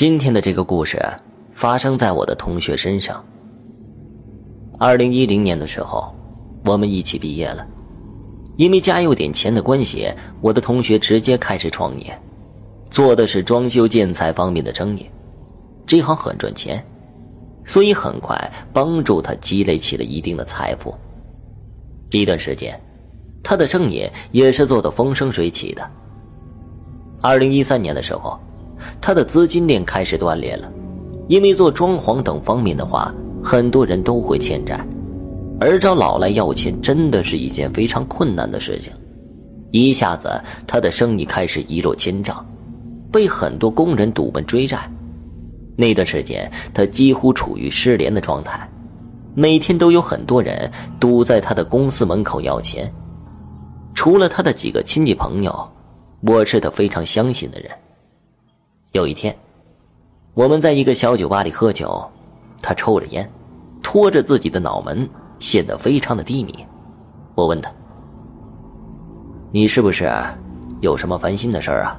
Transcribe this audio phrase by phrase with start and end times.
[0.00, 0.98] 今天的这个故事
[1.52, 3.22] 发生在我的同学身上。
[4.78, 6.10] 二零一零年的时候，
[6.64, 7.66] 我们一起毕业了。
[8.56, 10.10] 因为家有点钱的关系，
[10.40, 12.18] 我的同学直接开始创业，
[12.88, 15.04] 做的是装修建材方面的生意。
[15.86, 16.82] 这行很赚钱，
[17.66, 20.94] 所以很快帮助他积累起了一定的财富。
[22.12, 22.74] 一段时间，
[23.42, 25.86] 他的生意也是做的风生水起的。
[27.20, 28.40] 二零一三年的时候。
[29.00, 30.70] 他的资金链开始断裂了，
[31.28, 34.84] 因为做装潢等方面的话，很多人都会欠债，
[35.60, 38.92] 而找老来要钱真的是一件非常困难的事情。
[39.70, 40.28] 一下子，
[40.66, 42.44] 他的生意开始一落千丈，
[43.12, 44.78] 被很多工人堵门追债。
[45.76, 48.68] 那段时间，他几乎处于失联的状态，
[49.34, 52.92] 每天都有很多人堵在他的公司门口要钱。
[53.94, 55.70] 除了他的几个亲戚朋友，
[56.22, 57.70] 我是他非常相信的人。
[59.00, 59.34] 有一天，
[60.34, 62.06] 我们在一个小酒吧里喝酒，
[62.60, 63.26] 他抽着烟，
[63.82, 66.54] 拖着自己的脑门，显得非常的低迷。
[67.34, 67.72] 我问他
[69.52, 70.12] ：“你是不是
[70.82, 71.98] 有什么烦心的事儿啊？”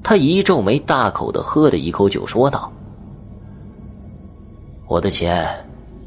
[0.00, 2.70] 他一皱眉，大口的喝了一口酒，说道
[4.86, 5.44] ：“我的钱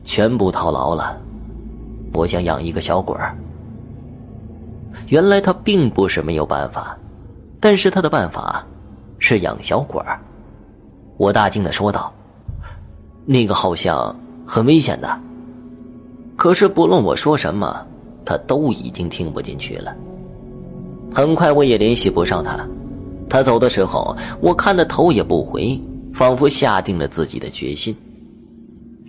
[0.06, 1.18] 全部套牢了，
[2.14, 3.36] 我想养一个小鬼儿。”
[5.12, 6.98] 原来他并不是没有办法，
[7.60, 8.66] 但是他的办法。
[9.28, 10.20] 是养小鬼儿，
[11.18, 12.14] 我大惊的说道
[13.26, 15.20] ：“那个好像很危险的。”
[16.38, 17.84] 可是不论我说什么，
[18.24, 19.96] 他都已经听不进去了。
[21.12, 22.68] 很快我也联系不上他，
[23.28, 25.82] 他走的时候，我看他头也不回，
[26.14, 27.98] 仿佛下定了自己的决心。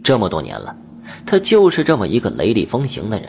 [0.02, 0.74] 这么多年了，
[1.26, 3.28] 他就是这么一个雷厉风行的人。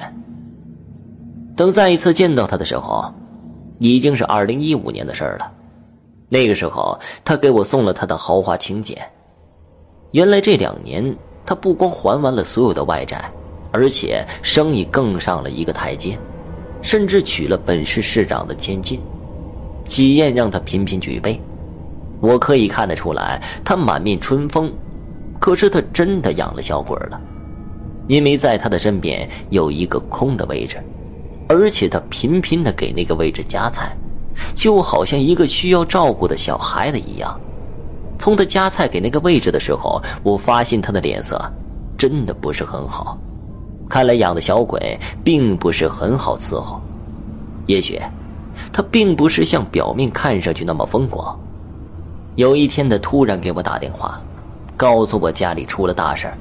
[1.53, 3.13] 等再一次见到他的时候，
[3.77, 5.51] 已经是二零一五年的事儿了。
[6.29, 8.97] 那个时候，他给我送了他的豪华请柬。
[10.11, 13.31] 原来这两年，他不光还完了所有的外债，
[13.71, 16.17] 而且生意更上了一个台阶，
[16.81, 18.99] 甚至娶了本市市长的千金，
[19.85, 21.39] 喜宴让他频频举杯。
[22.19, 24.73] 我可以看得出来，他满面春风。
[25.39, 27.21] 可是他真的养了小鬼了，
[28.07, 30.81] 因为在他的身边有一个空的位置，
[31.47, 33.95] 而且他频频的给那个位置夹菜。
[34.55, 37.39] 就好像一个需要照顾的小孩子一样，
[38.17, 41.39] 从他夹菜给那个位置的时候，我发现他的脸色
[41.97, 43.17] 真的不是很好。
[43.89, 46.81] 看来养的小鬼并不是很好伺候，
[47.67, 47.97] 也许
[48.73, 51.39] 他并不是像表面看上去那么风光。
[52.35, 54.21] 有一天，他突然给我打电话，
[54.75, 56.31] 告诉我家里出了大事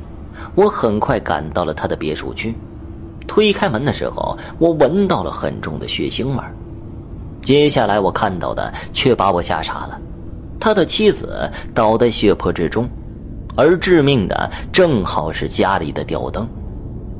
[0.54, 2.54] 我很快赶到了他的别墅区，
[3.26, 6.52] 推开门的时候，我闻到了很重的血腥味儿。
[7.46, 10.00] 接下来我看到的却把我吓傻了，
[10.58, 12.88] 他的妻子倒在血泊之中，
[13.54, 16.44] 而致命的正好是家里的吊灯，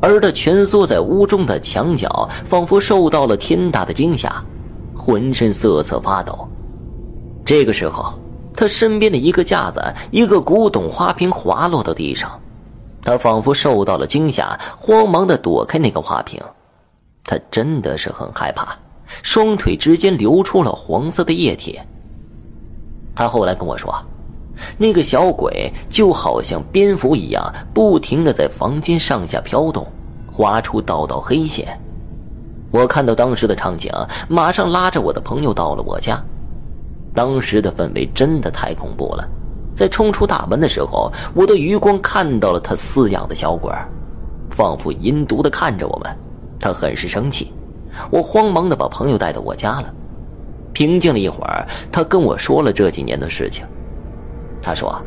[0.02, 4.44] 而他蜷缩在屋中的墙角，仿佛受到了天大的惊吓，
[4.96, 6.36] 浑身瑟瑟发抖。
[7.44, 8.12] 这个时候，
[8.52, 12.36] 他身边的一个架子，一个古董花瓶滑落到地上，
[13.00, 16.42] 他仿佛受到了惊吓，慌忙的躲开那个花瓶，
[17.22, 18.76] 他真的是很害怕。
[19.22, 21.78] 双腿之间流出了黄色的液体。
[23.14, 23.94] 他后来跟我说，
[24.76, 29.86] 那个小鬼就好像蝙蝠一样，不停的在房间上下飘动，
[30.30, 31.78] 划出道道黑线。
[32.70, 33.90] 我看到当时的场景，
[34.28, 36.22] 马上拉着我的朋友到了我家。
[37.14, 39.26] 当时的氛围真的太恐怖了。
[39.74, 43.72] 在冲出大门的时候，我的余光看到了他饲养的小鬼，
[44.50, 46.14] 仿佛阴毒的看着我们。
[46.60, 47.52] 他很是生气。
[48.10, 49.92] 我慌忙的把朋友带到我家了，
[50.72, 53.64] 平静了一会儿，他跟我说了这几年的事情。
[54.62, 55.00] 他说，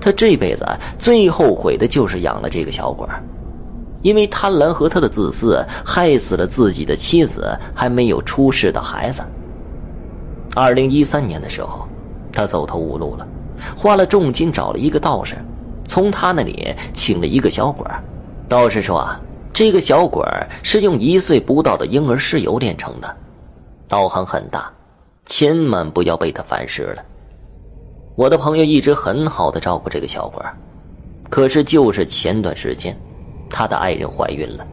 [0.00, 0.66] 他这辈子
[0.98, 3.06] 最后悔的就是养了这个小鬼
[4.02, 9.22] 因为贪婪和他的自私，害死了自己的妻子还没有出世的孩子。
[10.54, 11.86] 二零一三年的时候，
[12.32, 13.26] 他走投无路了，
[13.76, 15.36] 花了重金找了一个道士，
[15.84, 17.84] 从他那里请了一个小鬼
[18.48, 19.20] 道士说啊。
[19.58, 20.24] 这个小鬼
[20.62, 23.16] 是用一岁不到的婴儿尸油炼成的，
[23.88, 24.72] 道行很大，
[25.26, 27.04] 千万不要被他反噬了。
[28.14, 30.40] 我的朋友一直很好的照顾这个小鬼，
[31.28, 32.96] 可是就是前段时间，
[33.50, 34.64] 他的爱人怀孕了，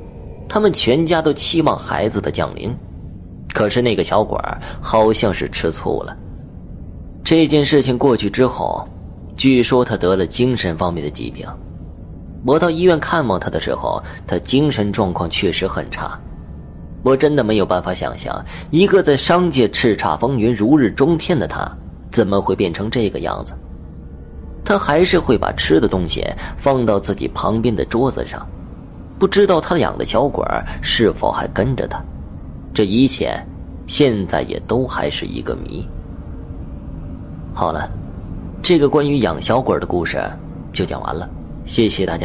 [0.47, 2.71] 他们全家都期望孩子的降临，
[3.55, 4.39] 可是那个小鬼
[4.79, 6.15] 好像是吃醋了。
[7.23, 8.87] 这件事情过去之后，
[9.35, 11.43] 据说他得了精神方面的疾病。
[12.45, 16.17] 我到医院看望他的时候，他精神状况确实很差。
[17.01, 21.67] 我真的没有办法想象，一个在商界叱咤风云、如日中天的他，
[22.11, 23.53] 怎么会变成这个样子。
[24.63, 26.25] 他还是会把吃的东西
[26.57, 28.45] 放到自己旁边的桌子上，
[29.17, 30.43] 不知道他养的小鬼
[30.81, 31.99] 是否还跟着他。
[32.73, 33.39] 这一切，
[33.87, 35.87] 现在也都还是一个谜。
[37.53, 37.89] 好了，
[38.61, 40.19] 这个关于养小鬼的故事
[40.71, 41.29] 就讲完了，
[41.63, 42.23] 谢谢大家的。